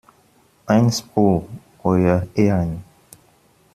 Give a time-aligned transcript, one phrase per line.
[0.65, 1.47] Einspruch,
[1.83, 2.83] euer Ehren!